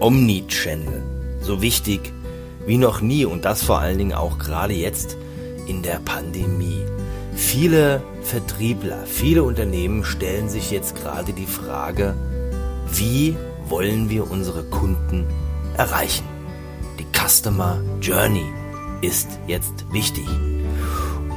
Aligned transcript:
Omnichannel. 0.00 1.02
So 1.40 1.62
wichtig 1.62 2.12
wie 2.66 2.78
noch 2.78 3.00
nie 3.00 3.24
und 3.24 3.44
das 3.44 3.62
vor 3.62 3.78
allen 3.78 3.98
Dingen 3.98 4.12
auch 4.12 4.38
gerade 4.38 4.74
jetzt 4.74 5.16
in 5.66 5.82
der 5.82 6.00
Pandemie. 6.04 6.84
Viele 7.34 8.02
Vertriebler, 8.22 9.04
viele 9.06 9.42
Unternehmen 9.42 10.04
stellen 10.04 10.48
sich 10.48 10.70
jetzt 10.70 10.96
gerade 10.96 11.32
die 11.32 11.46
Frage, 11.46 12.14
wie 12.92 13.36
wollen 13.68 14.10
wir 14.10 14.30
unsere 14.30 14.64
Kunden 14.64 15.26
erreichen? 15.76 16.24
Die 16.98 17.06
Customer 17.16 17.80
Journey 18.00 18.46
ist 19.00 19.28
jetzt 19.46 19.86
wichtig. 19.92 20.26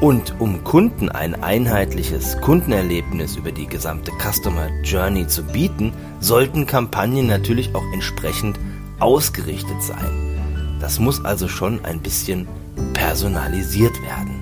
Und 0.03 0.37
um 0.41 0.65
Kunden 0.65 1.07
ein 1.07 1.41
einheitliches 1.43 2.41
Kundenerlebnis 2.41 3.37
über 3.37 3.53
die 3.53 3.67
gesamte 3.67 4.11
Customer 4.19 4.67
Journey 4.83 5.27
zu 5.27 5.43
bieten, 5.43 5.93
sollten 6.19 6.65
Kampagnen 6.65 7.25
natürlich 7.25 7.73
auch 7.73 7.85
entsprechend 7.93 8.59
ausgerichtet 8.99 9.81
sein. 9.81 10.77
Das 10.81 10.99
muss 10.99 11.23
also 11.23 11.47
schon 11.47 11.85
ein 11.85 12.01
bisschen 12.01 12.49
personalisiert 12.91 13.93
werden. 14.01 14.41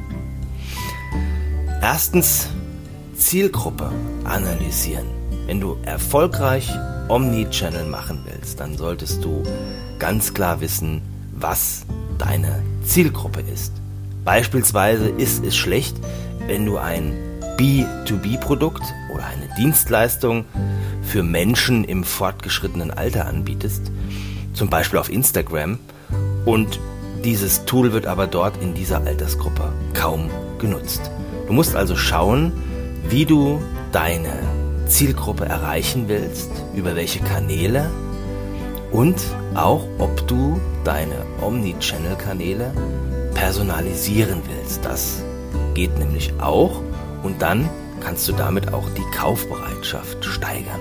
Erstens 1.79 2.49
Zielgruppe 3.15 3.91
analysieren. 4.23 5.05
Wenn 5.45 5.59
du 5.59 5.77
erfolgreich 5.83 6.71
Omnichannel 7.07 7.85
machen 7.85 8.25
willst, 8.25 8.59
dann 8.59 8.77
solltest 8.77 9.23
du 9.23 9.43
ganz 9.99 10.33
klar 10.33 10.59
wissen, 10.59 11.03
was 11.33 11.85
deine 12.17 12.63
Zielgruppe 12.83 13.41
ist. 13.41 13.80
Beispielsweise 14.23 15.09
ist 15.09 15.43
es 15.43 15.55
schlecht, 15.55 15.95
wenn 16.47 16.65
du 16.65 16.77
ein 16.77 17.13
B2B-Produkt 17.57 18.83
oder 19.13 19.25
eine 19.25 19.47
Dienstleistung 19.57 20.45
für 21.01 21.23
Menschen 21.23 21.83
im 21.83 22.03
fortgeschrittenen 22.03 22.91
Alter 22.91 23.25
anbietest, 23.25 23.91
zum 24.53 24.69
Beispiel 24.69 24.99
auf 24.99 25.09
Instagram, 25.09 25.79
und 26.45 26.79
dieses 27.23 27.65
Tool 27.65 27.93
wird 27.93 28.07
aber 28.07 28.27
dort 28.27 28.61
in 28.61 28.73
dieser 28.73 29.05
Altersgruppe 29.05 29.71
kaum 29.93 30.29
genutzt. 30.59 31.11
Du 31.47 31.53
musst 31.53 31.75
also 31.75 31.95
schauen, 31.95 32.51
wie 33.09 33.25
du 33.25 33.61
deine 33.91 34.33
Zielgruppe 34.87 35.45
erreichen 35.45 36.05
willst, 36.07 36.49
über 36.75 36.95
welche 36.95 37.19
Kanäle 37.19 37.89
und 38.91 39.21
auch, 39.53 39.85
ob 39.99 40.27
du 40.27 40.59
deine 40.83 41.25
Omnichannel-Kanäle 41.41 42.73
personalisieren 43.33 44.41
willst. 44.47 44.85
Das 44.85 45.23
geht 45.73 45.97
nämlich 45.97 46.33
auch 46.39 46.81
und 47.23 47.41
dann 47.41 47.69
kannst 48.01 48.27
du 48.27 48.33
damit 48.33 48.73
auch 48.73 48.89
die 48.89 49.17
Kaufbereitschaft 49.17 50.25
steigern. 50.25 50.79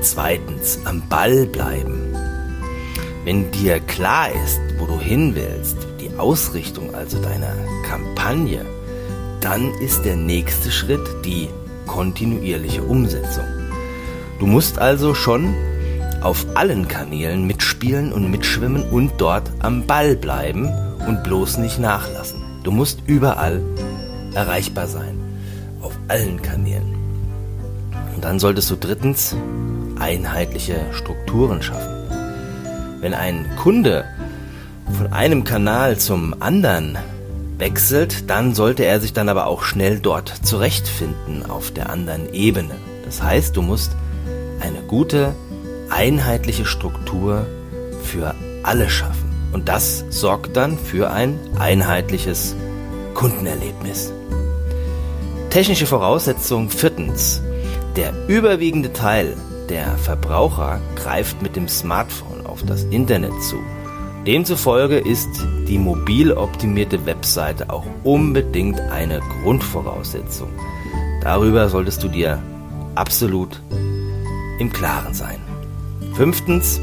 Zweitens, 0.00 0.80
am 0.84 1.02
Ball 1.08 1.46
bleiben. 1.46 2.14
Wenn 3.24 3.50
dir 3.50 3.80
klar 3.80 4.28
ist, 4.30 4.60
wo 4.78 4.86
du 4.86 5.00
hin 5.00 5.34
willst, 5.34 5.76
die 6.00 6.16
Ausrichtung 6.18 6.94
also 6.94 7.20
deiner 7.20 7.54
Kampagne, 7.88 8.64
dann 9.40 9.72
ist 9.80 10.04
der 10.04 10.16
nächste 10.16 10.70
Schritt 10.70 11.06
die 11.24 11.48
kontinuierliche 11.86 12.82
Umsetzung. 12.82 13.44
Du 14.38 14.46
musst 14.46 14.78
also 14.78 15.14
schon 15.14 15.54
auf 16.20 16.46
allen 16.54 16.88
Kanälen 16.88 17.46
mitspielen 17.46 18.12
und 18.12 18.30
mitschwimmen 18.30 18.82
und 18.90 19.12
dort 19.18 19.50
am 19.60 19.86
Ball 19.86 20.16
bleiben 20.16 20.70
und 21.06 21.22
bloß 21.22 21.58
nicht 21.58 21.78
nachlassen. 21.78 22.42
Du 22.62 22.70
musst 22.70 23.00
überall 23.06 23.60
erreichbar 24.34 24.86
sein, 24.86 25.18
auf 25.82 25.92
allen 26.08 26.40
Kanälen. 26.42 26.96
Und 28.14 28.24
dann 28.24 28.38
solltest 28.38 28.70
du 28.70 28.76
drittens 28.76 29.36
einheitliche 29.98 30.80
Strukturen 30.92 31.62
schaffen. 31.62 31.94
Wenn 33.00 33.14
ein 33.14 33.46
Kunde 33.56 34.04
von 34.96 35.12
einem 35.12 35.44
Kanal 35.44 35.98
zum 35.98 36.34
anderen 36.40 36.98
wechselt, 37.58 38.30
dann 38.30 38.54
sollte 38.54 38.84
er 38.84 39.00
sich 39.00 39.12
dann 39.12 39.28
aber 39.28 39.46
auch 39.46 39.62
schnell 39.62 40.00
dort 40.00 40.28
zurechtfinden 40.42 41.48
auf 41.48 41.70
der 41.70 41.90
anderen 41.90 42.32
Ebene. 42.32 42.74
Das 43.04 43.22
heißt, 43.22 43.56
du 43.56 43.62
musst 43.62 43.92
eine 44.60 44.80
gute, 44.82 45.34
einheitliche 45.90 46.64
Struktur 46.64 47.46
für 48.02 48.34
alle 48.62 48.88
schaffen. 48.88 49.23
Und 49.54 49.68
das 49.68 50.04
sorgt 50.10 50.56
dann 50.56 50.76
für 50.76 51.12
ein 51.12 51.38
einheitliches 51.56 52.56
Kundenerlebnis. 53.14 54.12
Technische 55.48 55.86
Voraussetzung 55.86 56.70
viertens. 56.70 57.40
Der 57.94 58.12
überwiegende 58.26 58.92
Teil 58.92 59.36
der 59.68 59.96
Verbraucher 59.96 60.80
greift 60.96 61.40
mit 61.40 61.54
dem 61.54 61.68
Smartphone 61.68 62.44
auf 62.44 62.64
das 62.64 62.82
Internet 62.86 63.30
zu. 63.44 63.60
Demzufolge 64.26 64.98
ist 64.98 65.28
die 65.68 65.78
mobil 65.78 66.32
optimierte 66.32 67.06
Webseite 67.06 67.70
auch 67.70 67.86
unbedingt 68.02 68.80
eine 68.80 69.20
Grundvoraussetzung. 69.44 70.48
Darüber 71.22 71.68
solltest 71.68 72.02
du 72.02 72.08
dir 72.08 72.42
absolut 72.96 73.62
im 74.58 74.72
Klaren 74.72 75.14
sein. 75.14 75.40
Fünftens, 76.14 76.80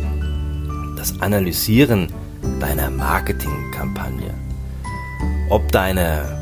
das 0.96 1.20
Analysieren 1.20 2.08
deiner 2.60 2.90
Marketingkampagne. 2.90 4.34
Ob 5.50 5.72
deine 5.72 6.42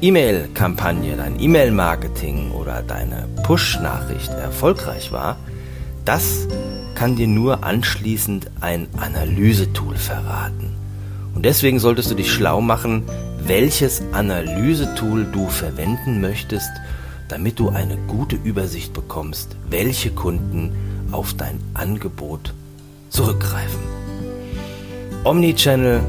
E-Mail-Kampagne, 0.00 1.16
dein 1.16 1.40
E-Mail-Marketing 1.40 2.52
oder 2.52 2.82
deine 2.82 3.28
Push-Nachricht 3.42 4.30
erfolgreich 4.30 5.12
war, 5.12 5.36
das 6.04 6.46
kann 6.94 7.16
dir 7.16 7.26
nur 7.26 7.64
anschließend 7.64 8.50
ein 8.60 8.88
Analysetool 8.96 9.96
verraten. 9.96 10.74
Und 11.34 11.44
deswegen 11.44 11.78
solltest 11.78 12.10
du 12.10 12.14
dich 12.14 12.32
schlau 12.32 12.60
machen, 12.60 13.04
welches 13.44 14.02
Analysetool 14.12 15.26
du 15.32 15.48
verwenden 15.48 16.20
möchtest, 16.20 16.70
damit 17.28 17.58
du 17.58 17.68
eine 17.68 17.96
gute 18.08 18.36
Übersicht 18.36 18.92
bekommst, 18.92 19.56
welche 19.68 20.10
Kunden 20.10 20.72
auf 21.12 21.34
dein 21.34 21.60
Angebot 21.74 22.54
zurückgreifen. 23.10 23.97
Omnichannel 25.28 26.00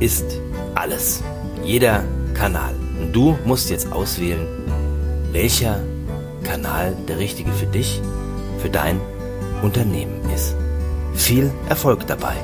ist 0.00 0.24
alles, 0.74 1.22
jeder 1.62 2.02
Kanal. 2.32 2.74
Und 2.98 3.12
du 3.12 3.36
musst 3.44 3.68
jetzt 3.68 3.92
auswählen, 3.92 4.46
welcher 5.32 5.82
Kanal 6.44 6.96
der 7.06 7.18
richtige 7.18 7.52
für 7.52 7.66
dich, 7.66 8.00
für 8.62 8.70
dein 8.70 9.02
Unternehmen 9.60 10.22
ist. 10.34 10.56
Viel 11.12 11.50
Erfolg 11.68 12.06
dabei! 12.06 12.36